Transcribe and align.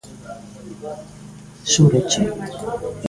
Xúrocho. 1.71 2.21